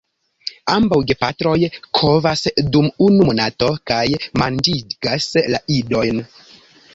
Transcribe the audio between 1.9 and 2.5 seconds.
kovas